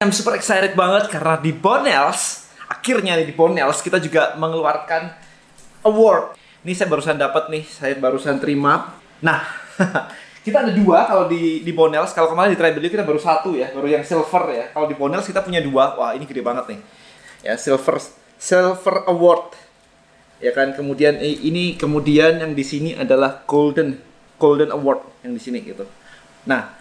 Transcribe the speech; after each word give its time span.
I'm 0.00 0.16
super 0.16 0.32
excited 0.32 0.72
banget 0.72 1.12
karena 1.12 1.36
di 1.36 1.52
Bonels, 1.52 2.48
akhirnya 2.72 3.20
di 3.20 3.36
Bonels 3.36 3.84
kita 3.84 4.00
juga 4.00 4.32
mengeluarkan 4.32 5.12
award. 5.84 6.40
Ini 6.64 6.72
saya 6.72 6.88
barusan 6.88 7.20
dapat 7.20 7.52
nih, 7.52 7.68
saya 7.68 7.92
barusan 8.00 8.40
terima. 8.40 8.96
Nah, 9.20 9.44
kita 10.48 10.64
ada 10.64 10.72
dua 10.72 11.04
kalau 11.04 11.28
di 11.28 11.60
di 11.60 11.72
Bonels. 11.76 12.16
Kalau 12.16 12.32
kemarin 12.32 12.48
di 12.48 12.56
Tribelio 12.56 12.88
kita 12.88 13.04
baru 13.04 13.20
satu 13.20 13.52
ya, 13.52 13.76
baru 13.76 14.00
yang 14.00 14.00
silver 14.00 14.48
ya. 14.48 14.64
Kalau 14.72 14.88
di 14.88 14.96
Bonels 14.96 15.28
kita 15.28 15.44
punya 15.44 15.60
dua. 15.60 15.92
Wah, 16.00 16.16
ini 16.16 16.24
gede 16.24 16.40
banget 16.40 16.72
nih. 16.72 16.80
Ya, 17.44 17.60
silver 17.60 18.00
silver 18.40 19.04
award. 19.04 19.52
Ya 20.40 20.56
kan, 20.56 20.72
kemudian 20.72 21.20
ini 21.20 21.76
kemudian 21.76 22.40
yang 22.40 22.56
di 22.56 22.64
sini 22.64 22.96
adalah 22.96 23.44
golden 23.44 24.00
golden 24.40 24.72
award 24.72 25.04
yang 25.28 25.36
di 25.36 25.42
sini 25.44 25.60
gitu. 25.60 25.84
Nah, 26.48 26.79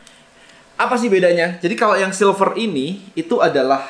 apa 0.79 0.95
sih 0.95 1.11
bedanya? 1.11 1.59
Jadi 1.59 1.75
kalau 1.75 1.99
yang 1.99 2.15
silver 2.15 2.55
ini 2.55 3.11
itu 3.11 3.43
adalah 3.43 3.83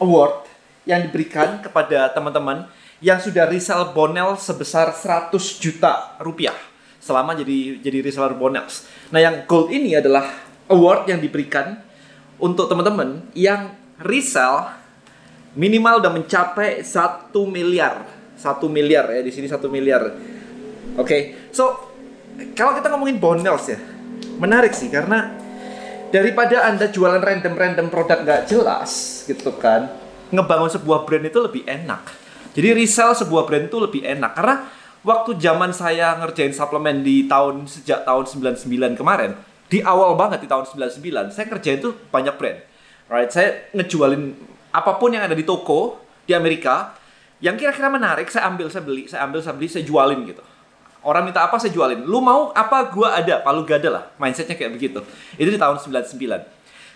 award 0.00 0.48
yang 0.88 1.04
diberikan 1.04 1.60
kepada 1.60 2.08
teman-teman 2.16 2.64
yang 3.04 3.20
sudah 3.20 3.44
resell 3.44 3.92
Bonel 3.92 4.40
sebesar 4.40 4.96
100 4.96 5.36
juta 5.60 6.16
rupiah 6.16 6.56
selama 6.96 7.36
jadi 7.36 7.84
jadi 7.84 8.00
reseller 8.00 8.32
Bonels. 8.32 8.88
Nah, 9.12 9.20
yang 9.20 9.44
gold 9.44 9.68
ini 9.68 9.92
adalah 9.96 10.24
award 10.72 11.12
yang 11.12 11.20
diberikan 11.20 11.76
untuk 12.40 12.72
teman-teman 12.72 13.28
yang 13.36 13.76
resell 14.00 14.72
minimal 15.52 16.00
udah 16.00 16.12
mencapai 16.12 16.80
1 16.80 17.32
miliar. 17.44 18.08
1 18.40 18.64
miliar 18.72 19.04
ya, 19.12 19.20
di 19.20 19.32
sini 19.32 19.44
1 19.44 19.60
miliar. 19.68 20.08
Oke. 20.96 21.04
Okay. 21.04 21.20
So, 21.52 21.92
kalau 22.56 22.72
kita 22.72 22.88
ngomongin 22.88 23.20
Bonels 23.20 23.68
ya, 23.68 23.76
menarik 24.40 24.72
sih 24.72 24.88
karena 24.88 25.49
daripada 26.10 26.66
anda 26.66 26.90
jualan 26.90 27.22
random-random 27.22 27.86
produk 27.88 28.18
nggak 28.22 28.42
jelas 28.50 29.22
gitu 29.26 29.54
kan 29.56 29.90
ngebangun 30.30 30.70
sebuah 30.70 31.06
brand 31.06 31.26
itu 31.26 31.38
lebih 31.42 31.62
enak. 31.66 32.02
Jadi 32.54 32.68
resell 32.74 33.14
sebuah 33.14 33.46
brand 33.46 33.66
itu 33.66 33.78
lebih 33.78 34.02
enak. 34.02 34.34
Karena 34.34 34.66
waktu 35.02 35.38
zaman 35.38 35.70
saya 35.74 36.18
ngerjain 36.18 36.54
suplemen 36.54 37.02
di 37.02 37.26
tahun 37.26 37.66
sejak 37.66 38.06
tahun 38.06 38.24
99 38.26 38.98
kemarin 38.98 39.34
di 39.70 39.82
awal 39.82 40.18
banget 40.18 40.46
di 40.46 40.48
tahun 40.50 40.66
99 40.66 41.34
saya 41.34 41.46
kerjain 41.46 41.78
itu 41.82 41.90
banyak 42.10 42.34
brand. 42.34 42.58
Right? 43.10 43.30
Saya 43.30 43.70
ngejualin 43.74 44.34
apa 44.70 44.98
pun 44.98 45.10
yang 45.10 45.26
ada 45.26 45.34
di 45.34 45.42
toko 45.42 45.98
di 46.26 46.34
Amerika 46.34 46.94
yang 47.42 47.58
kira-kira 47.58 47.90
menarik 47.90 48.30
saya 48.30 48.46
ambil 48.46 48.70
saya 48.70 48.86
beli 48.86 49.10
saya 49.10 49.26
ambil 49.26 49.42
saya 49.42 49.54
beli 49.58 49.66
saya 49.66 49.82
jualin 49.82 50.22
gitu 50.30 50.44
Orang 51.00 51.24
minta 51.28 51.40
apa 51.40 51.56
saya 51.56 51.72
jualin. 51.72 52.04
Lu 52.04 52.20
mau 52.20 52.52
apa 52.52 52.88
gua 52.92 53.16
ada. 53.16 53.40
Palu 53.40 53.64
gada 53.64 53.88
lah. 53.88 54.04
Mindsetnya 54.20 54.58
kayak 54.58 54.72
begitu. 54.76 55.00
Itu 55.40 55.48
di 55.48 55.56
tahun 55.56 55.80
99. 55.80 56.16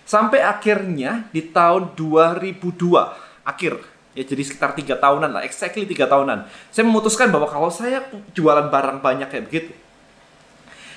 Sampai 0.04 0.44
akhirnya 0.44 1.28
di 1.32 1.40
tahun 1.48 1.96
2002. 1.96 3.46
Akhir. 3.48 3.80
Ya 4.14 4.22
jadi 4.22 4.42
sekitar 4.44 4.76
tiga 4.76 4.94
tahunan 5.00 5.32
lah. 5.32 5.42
Exactly 5.42 5.88
tiga 5.88 6.04
tahunan. 6.04 6.44
Saya 6.68 6.84
memutuskan 6.84 7.32
bahwa 7.32 7.48
kalau 7.48 7.72
saya 7.72 8.04
jualan 8.36 8.68
barang 8.68 9.00
banyak 9.00 9.28
kayak 9.32 9.44
begitu. 9.48 9.72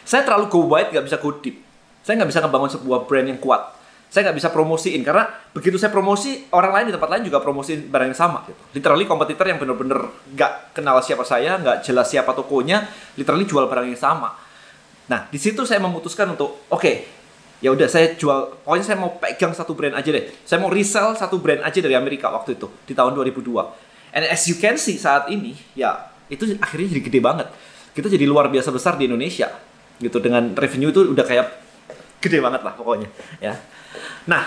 Saya 0.08 0.24
terlalu 0.24 0.48
go 0.52 0.68
wide 0.68 0.92
gak 0.92 1.04
bisa 1.08 1.18
go 1.20 1.32
deep. 1.40 1.64
Saya 2.04 2.24
nggak 2.24 2.32
bisa 2.32 2.40
ngebangun 2.40 2.72
sebuah 2.72 3.04
brand 3.04 3.28
yang 3.28 3.40
kuat 3.44 3.77
saya 4.08 4.32
nggak 4.32 4.38
bisa 4.40 4.50
promosiin 4.56 5.04
karena 5.04 5.28
begitu 5.52 5.76
saya 5.76 5.92
promosi 5.92 6.48
orang 6.56 6.72
lain 6.72 6.86
di 6.90 6.94
tempat 6.96 7.10
lain 7.12 7.24
juga 7.28 7.44
promosiin 7.44 7.92
barang 7.92 8.08
yang 8.16 8.20
sama 8.20 8.48
gitu. 8.48 8.56
Literally 8.80 9.04
kompetitor 9.04 9.46
yang 9.52 9.60
bener-bener 9.60 10.00
nggak 10.32 10.72
kenal 10.72 10.96
siapa 11.04 11.28
saya, 11.28 11.60
nggak 11.60 11.84
jelas 11.84 12.08
siapa 12.08 12.32
tokonya, 12.32 12.88
literally 13.20 13.44
jual 13.44 13.68
barang 13.68 13.92
yang 13.92 14.00
sama. 14.00 14.32
Nah 15.12 15.28
di 15.28 15.36
situ 15.36 15.68
saya 15.68 15.84
memutuskan 15.84 16.32
untuk 16.32 16.72
oke 16.72 16.80
okay, 16.80 16.96
ya 17.60 17.76
udah 17.76 17.88
saya 17.92 18.16
jual 18.16 18.64
pokoknya 18.64 18.86
saya 18.88 18.98
mau 18.98 19.20
pegang 19.20 19.52
satu 19.52 19.76
brand 19.76 20.00
aja 20.00 20.08
deh. 20.08 20.24
Saya 20.48 20.64
mau 20.64 20.72
resell 20.72 21.12
satu 21.20 21.44
brand 21.44 21.60
aja 21.68 21.80
dari 21.84 21.96
Amerika 22.00 22.32
waktu 22.32 22.56
itu 22.56 22.72
di 22.88 22.96
tahun 22.96 23.12
2002. 23.12 24.16
And 24.16 24.24
as 24.24 24.48
you 24.48 24.56
can 24.56 24.80
see 24.80 24.96
saat 24.96 25.28
ini 25.28 25.52
ya 25.76 26.08
itu 26.32 26.56
akhirnya 26.64 26.96
jadi 26.96 27.02
gede 27.04 27.20
banget. 27.20 27.48
Kita 27.92 28.08
jadi 28.08 28.24
luar 28.24 28.48
biasa 28.48 28.72
besar 28.72 28.96
di 28.96 29.04
Indonesia 29.04 29.52
gitu 30.00 30.22
dengan 30.24 30.56
revenue 30.56 30.96
itu 30.96 31.12
udah 31.12 31.26
kayak 31.26 31.67
gede 32.18 32.40
banget 32.42 32.62
lah 32.66 32.74
pokoknya 32.74 33.10
ya. 33.40 33.54
Nah, 34.28 34.44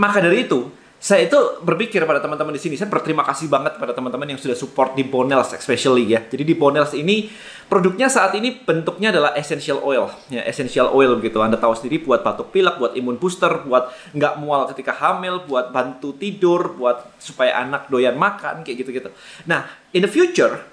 maka 0.00 0.18
dari 0.18 0.48
itu, 0.48 0.72
saya 1.02 1.26
itu 1.26 1.34
berpikir 1.66 2.06
pada 2.06 2.22
teman-teman 2.22 2.54
di 2.54 2.62
sini, 2.62 2.78
saya 2.78 2.86
berterima 2.86 3.26
kasih 3.26 3.50
banget 3.50 3.74
pada 3.74 3.90
teman-teman 3.90 4.22
yang 4.22 4.38
sudah 4.38 4.54
support 4.54 4.94
di 4.94 5.02
Bonels 5.02 5.50
especially 5.50 6.06
ya. 6.06 6.22
Jadi 6.22 6.46
di 6.46 6.54
Bonels 6.54 6.94
ini 6.94 7.26
produknya 7.66 8.06
saat 8.06 8.38
ini 8.38 8.54
bentuknya 8.62 9.10
adalah 9.10 9.34
essential 9.34 9.82
oil, 9.82 10.06
ya 10.30 10.46
essential 10.46 10.94
oil 10.94 11.18
gitu. 11.18 11.42
Anda 11.42 11.58
tahu 11.58 11.74
sendiri 11.74 12.06
buat 12.06 12.22
batuk 12.22 12.54
pilek, 12.54 12.78
buat 12.78 12.94
imun 12.94 13.18
booster, 13.18 13.50
buat 13.66 13.90
nggak 14.14 14.38
mual 14.38 14.70
ketika 14.70 14.94
hamil, 14.94 15.42
buat 15.42 15.74
bantu 15.74 16.14
tidur, 16.14 16.78
buat 16.78 17.18
supaya 17.18 17.66
anak 17.66 17.90
doyan 17.90 18.14
makan 18.14 18.62
kayak 18.62 18.86
gitu-gitu. 18.86 19.10
Nah, 19.50 19.66
in 19.90 20.06
the 20.06 20.10
future 20.10 20.71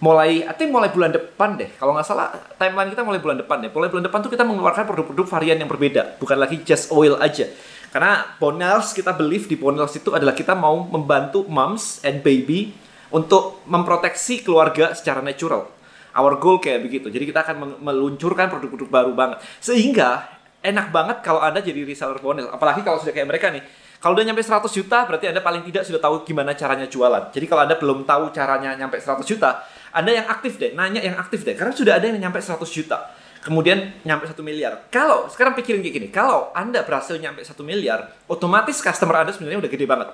mulai, 0.00 0.42
I 0.48 0.64
mulai 0.66 0.88
bulan 0.90 1.12
depan 1.12 1.60
deh. 1.60 1.70
Kalau 1.76 1.92
nggak 1.92 2.08
salah, 2.08 2.32
timeline 2.56 2.90
kita 2.90 3.04
mulai 3.04 3.20
bulan 3.20 3.36
depan 3.38 3.60
deh. 3.60 3.70
Mulai 3.70 3.88
bulan 3.92 4.04
depan 4.08 4.18
tuh 4.24 4.32
kita 4.32 4.44
mengeluarkan 4.48 4.84
produk-produk 4.88 5.26
varian 5.28 5.60
yang 5.60 5.68
berbeda, 5.68 6.16
bukan 6.16 6.40
lagi 6.40 6.64
just 6.64 6.88
oil 6.90 7.20
aja. 7.20 7.46
Karena 7.92 8.22
Bonels 8.40 8.96
kita 8.96 9.12
believe 9.12 9.46
di 9.46 9.60
Bonels 9.60 9.92
itu 9.98 10.14
adalah 10.16 10.32
kita 10.32 10.56
mau 10.56 10.78
membantu 10.88 11.44
moms 11.46 12.00
and 12.06 12.24
baby 12.24 12.72
untuk 13.10 13.60
memproteksi 13.66 14.40
keluarga 14.46 14.94
secara 14.96 15.20
natural. 15.20 15.68
Our 16.14 16.38
goal 16.42 16.58
kayak 16.58 16.86
begitu. 16.86 17.06
Jadi 17.10 17.30
kita 17.30 17.46
akan 17.46 17.82
meluncurkan 17.82 18.50
produk-produk 18.50 18.88
baru 18.90 19.12
banget. 19.14 19.38
Sehingga 19.62 20.26
enak 20.62 20.90
banget 20.90 21.16
kalau 21.22 21.42
Anda 21.42 21.62
jadi 21.62 21.82
reseller 21.82 22.18
Bonels. 22.22 22.50
Apalagi 22.50 22.82
kalau 22.86 22.98
sudah 22.98 23.14
kayak 23.14 23.28
mereka 23.28 23.50
nih. 23.50 23.62
Kalau 24.00 24.16
udah 24.16 24.24
nyampe 24.24 24.40
100 24.40 24.64
juta, 24.72 25.04
berarti 25.04 25.28
Anda 25.28 25.44
paling 25.44 25.60
tidak 25.68 25.84
sudah 25.84 26.00
tahu 26.00 26.24
gimana 26.24 26.56
caranya 26.56 26.88
jualan. 26.88 27.36
Jadi 27.36 27.44
kalau 27.44 27.68
Anda 27.68 27.76
belum 27.76 28.08
tahu 28.08 28.32
caranya 28.32 28.72
nyampe 28.72 28.96
100 28.96 29.28
juta, 29.28 29.60
anda 29.90 30.10
yang 30.14 30.26
aktif 30.30 30.58
deh, 30.58 30.70
nanya 30.74 31.02
yang 31.02 31.18
aktif 31.18 31.42
deh. 31.42 31.58
Karena 31.58 31.74
sudah 31.74 31.98
ada 31.98 32.06
yang 32.06 32.18
nyampe 32.18 32.38
100 32.38 32.62
juta. 32.70 33.10
Kemudian 33.40 34.04
nyampe 34.04 34.28
1 34.28 34.36
miliar. 34.44 34.86
Kalau, 34.92 35.26
sekarang 35.32 35.56
pikirin 35.56 35.80
kayak 35.80 35.94
gini. 35.96 36.08
Kalau 36.12 36.52
Anda 36.52 36.84
berhasil 36.84 37.16
nyampe 37.16 37.40
1 37.40 37.56
miliar, 37.64 38.12
otomatis 38.28 38.78
customer 38.78 39.24
Anda 39.24 39.32
sebenarnya 39.32 39.64
udah 39.64 39.70
gede 39.72 39.86
banget. 39.88 40.08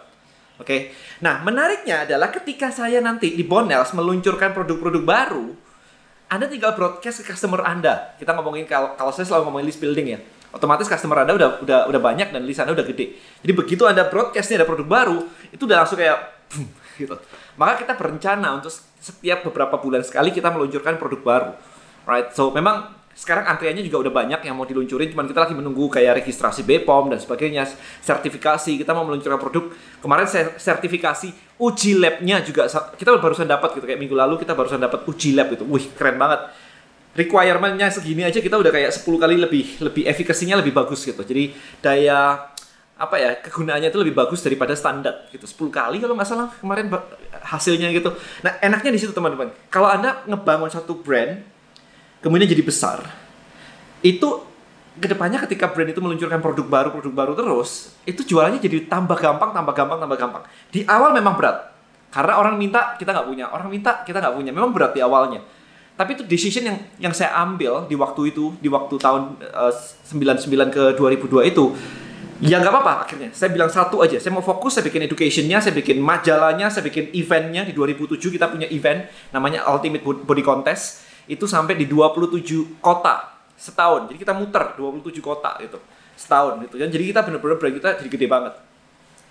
Oke. 0.56 0.64
Okay? 0.64 0.80
Nah, 1.20 1.42
menariknya 1.44 2.08
adalah 2.08 2.32
ketika 2.32 2.72
saya 2.72 3.02
nanti 3.02 3.34
di 3.34 3.44
Bonels 3.44 3.92
meluncurkan 3.92 4.56
produk-produk 4.56 5.02
baru, 5.04 5.46
Anda 6.32 6.48
tinggal 6.48 6.72
broadcast 6.78 7.22
ke 7.22 7.34
customer 7.34 7.66
Anda. 7.66 8.16
Kita 8.16 8.32
ngomongin 8.32 8.64
kalau 8.66 8.96
kalau 8.96 9.12
saya 9.12 9.28
selalu 9.28 9.50
ngomongin 9.50 9.66
list 9.68 9.78
building 9.82 10.06
ya. 10.16 10.18
Otomatis 10.54 10.88
customer 10.88 11.22
Anda 11.22 11.36
udah 11.36 11.50
udah 11.62 11.78
udah 11.92 12.00
banyak 12.02 12.34
dan 12.34 12.42
list 12.42 12.62
Anda 12.62 12.74
udah 12.74 12.86
gede. 12.86 13.14
Jadi 13.46 13.52
begitu 13.52 13.86
Anda 13.86 14.08
broadcastnya 14.10 14.64
ada 14.64 14.66
produk 14.66 14.86
baru, 14.86 15.18
itu 15.54 15.62
udah 15.68 15.84
langsung 15.84 15.98
kayak 16.00 16.18
gitu. 16.96 17.16
Maka 17.60 17.84
kita 17.84 17.92
berencana 17.94 18.56
untuk 18.56 18.72
setiap 18.98 19.44
beberapa 19.46 19.78
bulan 19.78 20.02
sekali 20.02 20.32
kita 20.32 20.50
meluncurkan 20.50 20.96
produk 20.96 21.20
baru. 21.22 21.52
Right? 22.08 22.32
So 22.32 22.50
memang 22.50 22.96
sekarang 23.16 23.48
antriannya 23.48 23.80
juga 23.80 24.04
udah 24.04 24.12
banyak 24.12 24.40
yang 24.44 24.60
mau 24.60 24.68
diluncurin, 24.68 25.08
cuman 25.08 25.24
kita 25.24 25.48
lagi 25.48 25.56
menunggu 25.56 25.88
kayak 25.88 26.20
registrasi 26.20 26.60
BPOM 26.68 27.08
dan 27.08 27.16
sebagainya, 27.16 27.64
sertifikasi, 28.04 28.76
kita 28.76 28.92
mau 28.92 29.08
meluncurkan 29.08 29.40
produk. 29.40 29.72
Kemarin 30.04 30.28
sertifikasi 30.60 31.32
uji 31.56 31.96
labnya 31.96 32.44
juga 32.44 32.68
kita 32.68 33.16
barusan 33.16 33.48
dapat 33.48 33.72
gitu 33.72 33.88
kayak 33.88 33.96
minggu 33.96 34.12
lalu 34.12 34.36
kita 34.44 34.52
barusan 34.52 34.76
dapat 34.76 35.08
uji 35.08 35.32
lab 35.32 35.48
gitu. 35.48 35.64
Wih, 35.64 35.88
keren 35.96 36.20
banget. 36.20 36.52
Requirementnya 37.16 37.88
segini 37.88 38.28
aja 38.28 38.36
kita 38.44 38.60
udah 38.60 38.68
kayak 38.68 38.92
10 38.92 39.08
kali 39.16 39.40
lebih 39.40 39.80
lebih 39.80 40.04
efikasinya 40.04 40.60
lebih 40.60 40.76
bagus 40.76 41.00
gitu. 41.00 41.24
Jadi 41.24 41.56
daya 41.80 42.52
apa 42.96 43.20
ya 43.20 43.36
kegunaannya 43.44 43.92
itu 43.92 44.00
lebih 44.00 44.16
bagus 44.16 44.40
daripada 44.40 44.72
standar 44.72 45.28
gitu. 45.28 45.44
10 45.44 45.68
kali 45.68 45.96
kalau 46.00 46.16
nggak 46.16 46.28
salah 46.28 46.48
kemarin 46.48 46.88
hasilnya 47.44 47.92
gitu. 47.92 48.08
Nah 48.40 48.56
enaknya 48.64 48.90
di 48.96 49.00
situ 49.00 49.12
teman-teman. 49.12 49.52
Kalau 49.68 49.92
anda 49.92 50.24
ngebangun 50.24 50.72
satu 50.72 50.96
brand 50.96 51.44
kemudian 52.24 52.48
jadi 52.48 52.64
besar 52.64 53.04
itu 54.00 54.28
ke 54.96 55.06
depannya 55.12 55.36
ketika 55.44 55.68
brand 55.68 55.92
itu 55.92 56.00
meluncurkan 56.00 56.40
produk 56.40 56.64
baru 56.64 56.88
produk 56.88 57.12
baru 57.12 57.32
terus 57.36 57.92
itu 58.08 58.24
jualannya 58.24 58.64
jadi 58.64 58.88
tambah 58.88 59.20
gampang 59.20 59.52
tambah 59.52 59.74
gampang 59.76 59.98
tambah 60.00 60.16
gampang. 60.16 60.42
Di 60.72 60.88
awal 60.88 61.12
memang 61.12 61.36
berat. 61.36 61.76
Karena 62.08 62.40
orang 62.40 62.56
minta 62.56 62.96
kita 62.96 63.12
nggak 63.12 63.28
punya. 63.28 63.44
Orang 63.52 63.68
minta 63.68 64.00
kita 64.08 64.24
nggak 64.24 64.34
punya. 64.40 64.50
Memang 64.56 64.72
berat 64.72 64.96
di 64.96 65.04
awalnya. 65.04 65.44
Tapi 65.96 66.16
itu 66.16 66.24
decision 66.24 66.64
yang 66.64 66.78
yang 66.96 67.12
saya 67.12 67.36
ambil 67.44 67.84
di 67.84 67.96
waktu 67.96 68.32
itu 68.32 68.56
di 68.60 68.72
waktu 68.72 68.96
tahun 68.96 69.36
uh, 69.52 69.72
eh, 69.72 70.32
99 70.48 70.72
ke 70.72 70.82
2002 70.96 71.52
itu 71.52 71.64
Ya 72.44 72.60
nggak 72.60 72.68
apa-apa 72.68 72.92
akhirnya. 73.08 73.32
Saya 73.32 73.48
bilang 73.48 73.72
satu 73.72 74.04
aja. 74.04 74.20
Saya 74.20 74.32
mau 74.36 74.44
fokus, 74.44 74.76
saya 74.76 74.84
bikin 74.84 75.08
educationnya, 75.08 75.64
saya 75.64 75.72
bikin 75.72 75.96
majalahnya, 76.04 76.68
saya 76.68 76.84
bikin 76.84 77.08
eventnya. 77.16 77.64
Di 77.64 77.72
2007 77.72 78.20
kita 78.20 78.52
punya 78.52 78.68
event 78.68 79.08
namanya 79.32 79.64
Ultimate 79.72 80.04
Body 80.04 80.44
Contest. 80.44 81.08
Itu 81.24 81.48
sampai 81.48 81.80
di 81.80 81.88
27 81.88 82.80
kota 82.84 83.32
setahun. 83.56 84.12
Jadi 84.12 84.18
kita 84.20 84.36
muter 84.36 84.76
27 84.76 85.24
kota 85.24 85.56
gitu. 85.64 85.80
Setahun 86.12 86.60
gitu. 86.68 86.76
Jadi 86.76 87.04
kita 87.08 87.24
bener-bener 87.24 87.56
brand 87.56 87.74
kita 87.80 87.88
jadi 88.04 88.08
gede 88.12 88.26
banget. 88.28 88.54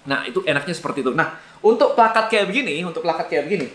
Nah 0.10 0.26
itu 0.26 0.42
enaknya 0.42 0.74
seperti 0.74 1.06
itu. 1.06 1.14
Nah 1.14 1.38
untuk 1.62 1.94
plakat 1.94 2.30
kayak 2.30 2.50
begini, 2.50 2.82
untuk 2.82 3.06
plakat 3.06 3.30
kayak 3.30 3.46
begini. 3.46 3.68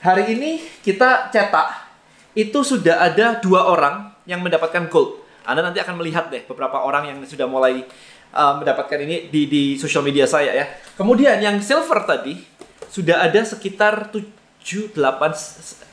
Hari 0.00 0.32
ini 0.32 0.64
kita 0.80 1.28
cetak 1.28 1.68
itu 2.32 2.64
sudah 2.64 3.04
ada 3.04 3.36
dua 3.44 3.68
orang 3.68 4.16
yang 4.24 4.40
mendapatkan 4.40 4.88
gold. 4.88 5.20
Anda 5.44 5.64
nanti 5.64 5.80
akan 5.80 6.00
melihat 6.00 6.32
deh 6.32 6.44
beberapa 6.48 6.80
orang 6.80 7.08
yang 7.12 7.18
sudah 7.24 7.48
mulai 7.48 7.84
uh, 8.34 8.58
mendapatkan 8.58 8.98
ini 9.02 9.30
di 9.30 9.46
di 9.46 9.62
sosial 9.76 10.02
media 10.06 10.26
saya 10.26 10.54
ya. 10.54 10.66
Kemudian 10.98 11.38
yang 11.42 11.58
silver 11.62 12.02
tadi 12.06 12.38
sudah 12.90 13.22
ada 13.22 13.40
sekitar 13.46 14.10
7 14.10 14.94
8 14.94 14.98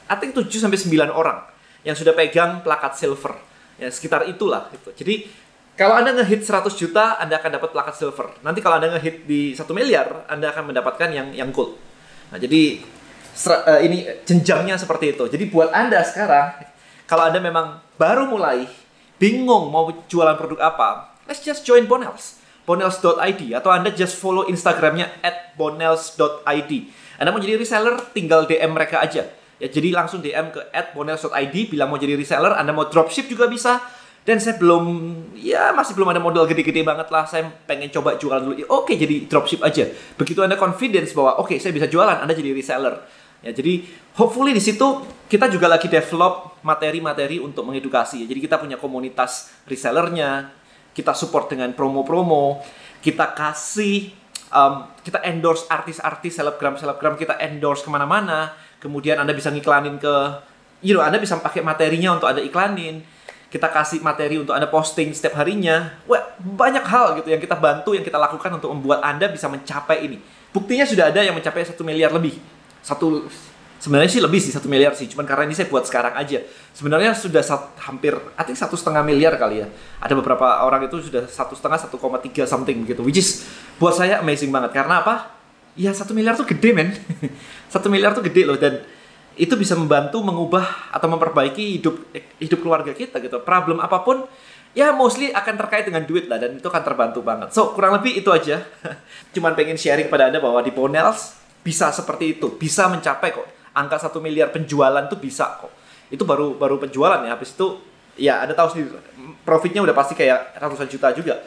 I 0.08 0.16
think 0.18 0.34
7 0.34 0.50
sampai 0.50 0.80
9 0.80 1.14
orang 1.14 1.46
yang 1.86 1.94
sudah 1.94 2.14
pegang 2.18 2.66
plakat 2.66 2.98
silver. 2.98 3.38
Ya, 3.78 3.94
sekitar 3.94 4.26
itulah 4.26 4.74
gitu. 4.74 4.90
Jadi 4.98 5.30
kalau 5.78 5.94
Anda 5.94 6.10
ngehit 6.18 6.42
100 6.42 6.74
juta, 6.74 7.22
Anda 7.22 7.38
akan 7.38 7.62
dapat 7.62 7.70
plakat 7.70 7.96
silver. 8.02 8.34
Nanti 8.42 8.66
kalau 8.66 8.82
Anda 8.82 8.98
ngehit 8.98 9.30
di 9.30 9.54
1 9.54 9.62
miliar, 9.78 10.26
Anda 10.26 10.50
akan 10.50 10.74
mendapatkan 10.74 11.10
yang 11.14 11.30
yang 11.38 11.54
gold. 11.54 11.78
Nah, 12.34 12.42
jadi 12.42 12.82
uh, 13.46 13.80
ini 13.86 14.10
jenjangnya 14.26 14.82
seperti 14.82 15.14
itu. 15.14 15.30
Jadi 15.30 15.46
buat 15.54 15.70
Anda 15.70 16.02
sekarang, 16.02 16.66
kalau 17.06 17.30
Anda 17.30 17.38
memang 17.38 17.78
baru 18.02 18.26
mulai, 18.26 18.66
bingung 19.22 19.70
mau 19.70 19.94
jualan 20.10 20.34
produk 20.34 20.66
apa, 20.66 21.14
let's 21.28 21.44
just 21.44 21.68
join 21.68 21.86
Bonels. 21.86 22.40
Bonels.id 22.68 23.42
atau 23.56 23.72
Anda 23.72 23.96
just 23.96 24.20
follow 24.20 24.44
Instagramnya 24.48 25.24
at 25.24 25.56
bonels.id. 25.56 26.72
Anda 27.16 27.30
mau 27.32 27.40
jadi 27.40 27.56
reseller, 27.56 27.96
tinggal 28.12 28.44
DM 28.44 28.76
mereka 28.76 29.00
aja. 29.00 29.24
Ya, 29.58 29.68
jadi 29.72 29.96
langsung 29.96 30.20
DM 30.20 30.52
ke 30.52 30.62
at 30.76 30.92
bonels.id, 30.92 31.56
bilang 31.72 31.88
mau 31.88 32.00
jadi 32.00 32.20
reseller, 32.20 32.52
Anda 32.60 32.76
mau 32.76 32.92
dropship 32.92 33.32
juga 33.32 33.48
bisa, 33.48 33.80
dan 34.28 34.44
saya 34.44 34.60
belum 34.60 34.84
ya 35.40 35.72
masih 35.72 35.96
belum 35.96 36.12
ada 36.12 36.20
modal 36.20 36.44
gede-gede 36.44 36.84
banget 36.84 37.08
lah. 37.08 37.24
Saya 37.24 37.48
pengen 37.64 37.88
coba 37.88 38.20
jualan 38.20 38.44
dulu. 38.44 38.60
Oke 38.68 39.00
jadi 39.00 39.24
dropship 39.24 39.64
aja. 39.64 39.88
Begitu 40.20 40.44
anda 40.44 40.60
confidence 40.60 41.16
bahwa 41.16 41.40
oke 41.40 41.56
saya 41.64 41.72
bisa 41.72 41.88
jualan 41.88 42.20
anda 42.20 42.36
jadi 42.36 42.52
reseller. 42.52 43.08
Ya 43.40 43.56
jadi 43.56 43.88
hopefully 44.20 44.52
di 44.52 44.60
situ 44.60 45.08
kita 45.32 45.48
juga 45.48 45.72
lagi 45.72 45.88
develop 45.88 46.60
materi-materi 46.60 47.40
untuk 47.40 47.64
mengedukasi. 47.72 48.28
Jadi 48.28 48.40
kita 48.44 48.60
punya 48.60 48.76
komunitas 48.76 49.64
resellernya 49.64 50.52
kita 50.98 51.14
support 51.14 51.54
dengan 51.54 51.70
promo-promo 51.78 52.66
kita 53.06 53.38
kasih 53.38 54.10
um, 54.50 54.90
kita 55.06 55.22
endorse 55.22 55.70
artis-artis 55.70 56.42
selebgram 56.42 56.74
selebgram 56.74 57.14
kita 57.14 57.38
endorse 57.38 57.86
ke 57.86 57.90
mana-mana 57.94 58.58
kemudian 58.82 59.22
anda 59.22 59.38
bisa 59.38 59.54
ngiklanin 59.54 60.02
ke 60.02 60.16
you 60.82 60.98
know 60.98 61.06
anda 61.06 61.22
bisa 61.22 61.38
pakai 61.38 61.62
materinya 61.62 62.18
untuk 62.18 62.34
ada 62.34 62.42
iklanin 62.42 63.06
kita 63.48 63.72
kasih 63.72 64.04
materi 64.04 64.36
untuk 64.36 64.52
Anda 64.52 64.68
posting 64.68 65.16
setiap 65.16 65.40
harinya. 65.40 65.96
Wah, 66.04 66.20
banyak 66.36 66.84
hal 66.84 67.16
gitu 67.24 67.32
yang 67.32 67.40
kita 67.40 67.56
bantu, 67.56 67.96
yang 67.96 68.04
kita 68.04 68.20
lakukan 68.20 68.60
untuk 68.60 68.76
membuat 68.76 69.00
Anda 69.00 69.32
bisa 69.32 69.48
mencapai 69.48 70.04
ini. 70.04 70.20
Buktinya 70.52 70.84
sudah 70.84 71.08
ada 71.08 71.24
yang 71.24 71.32
mencapai 71.32 71.64
satu 71.64 71.88
miliar 71.88 72.12
lebih. 72.12 72.36
Satu 72.84 73.24
sebenarnya 73.78 74.10
sih 74.10 74.22
lebih 74.22 74.42
sih 74.42 74.54
satu 74.54 74.66
miliar 74.66 74.94
sih, 74.98 75.06
cuman 75.10 75.26
karena 75.26 75.44
ini 75.46 75.54
saya 75.54 75.70
buat 75.70 75.86
sekarang 75.86 76.18
aja. 76.18 76.42
Sebenarnya 76.74 77.14
sudah 77.14 77.42
sat, 77.46 77.78
hampir, 77.86 78.14
I 78.38 78.44
think 78.46 78.58
satu 78.58 78.74
setengah 78.74 79.06
miliar 79.06 79.38
kali 79.38 79.66
ya. 79.66 79.68
Ada 80.02 80.14
beberapa 80.18 80.66
orang 80.66 80.86
itu 80.90 81.02
sudah 81.10 81.30
satu 81.30 81.54
setengah, 81.54 81.78
satu 81.82 82.02
koma 82.02 82.18
tiga 82.18 82.46
something 82.50 82.86
gitu, 82.86 83.02
which 83.06 83.22
is 83.22 83.46
buat 83.78 83.94
saya 83.94 84.22
amazing 84.22 84.50
banget. 84.50 84.74
Karena 84.74 85.06
apa? 85.06 85.34
Ya 85.78 85.94
satu 85.94 86.18
miliar 86.18 86.34
tuh 86.34 86.50
gede 86.50 86.74
men. 86.74 86.90
satu 87.74 87.88
miliar 87.90 88.18
tuh 88.18 88.26
gede 88.26 88.50
loh 88.50 88.58
dan 88.58 88.82
itu 89.38 89.54
bisa 89.54 89.78
membantu 89.78 90.18
mengubah 90.26 90.90
atau 90.90 91.06
memperbaiki 91.14 91.78
hidup 91.78 92.10
hidup 92.42 92.60
keluarga 92.66 92.92
kita 92.98 93.22
gitu. 93.22 93.38
Problem 93.46 93.78
apa 93.78 94.02
pun 94.02 94.26
ya 94.74 94.90
mostly 94.90 95.30
akan 95.30 95.54
terkait 95.54 95.86
dengan 95.86 96.02
duit 96.02 96.26
lah 96.26 96.42
dan 96.42 96.58
itu 96.58 96.66
akan 96.66 96.82
terbantu 96.82 97.22
banget. 97.22 97.54
So 97.54 97.78
kurang 97.78 97.94
lebih 98.02 98.18
itu 98.18 98.34
aja. 98.34 98.66
Cuman 99.38 99.54
pengen 99.54 99.78
sharing 99.78 100.10
pada 100.10 100.34
anda 100.34 100.42
bahwa 100.42 100.66
di 100.66 100.74
Bonels 100.74 101.38
bisa 101.62 101.94
seperti 101.94 102.42
itu, 102.42 102.58
bisa 102.58 102.90
mencapai 102.90 103.30
kok 103.30 103.57
angka 103.78 104.02
satu 104.02 104.18
miliar 104.18 104.50
penjualan 104.50 105.06
tuh 105.06 105.22
bisa 105.22 105.62
kok. 105.62 105.70
Itu 106.10 106.26
baru 106.26 106.58
baru 106.58 106.82
penjualan 106.82 107.22
ya. 107.22 107.38
Habis 107.38 107.54
itu 107.54 107.68
ya 108.18 108.42
anda 108.42 108.58
tahu 108.58 108.68
sih 108.74 108.84
profitnya 109.46 109.86
udah 109.86 109.94
pasti 109.94 110.18
kayak 110.18 110.58
ratusan 110.58 110.90
juta 110.90 111.14
juga. 111.14 111.38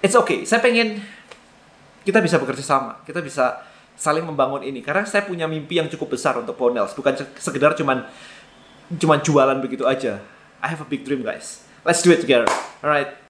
It's 0.00 0.16
okay. 0.16 0.48
Saya 0.48 0.64
pengen 0.64 1.04
kita 2.08 2.24
bisa 2.24 2.40
bekerja 2.40 2.64
sama, 2.64 3.04
kita 3.04 3.20
bisa 3.20 3.68
saling 3.98 4.22
membangun 4.22 4.62
ini 4.62 4.78
karena 4.78 5.02
saya 5.02 5.26
punya 5.26 5.50
mimpi 5.50 5.82
yang 5.82 5.90
cukup 5.90 6.14
besar 6.14 6.38
untuk 6.38 6.54
Ponels 6.54 6.94
bukan 6.94 7.18
sekedar 7.34 7.74
cuman 7.74 8.06
cuman 8.94 9.18
jualan 9.26 9.58
begitu 9.58 9.82
aja 9.90 10.22
I 10.62 10.70
have 10.70 10.78
a 10.78 10.86
big 10.86 11.02
dream 11.02 11.26
guys 11.26 11.66
let's 11.82 11.98
do 12.06 12.14
it 12.14 12.22
together 12.22 12.46
alright 12.78 13.27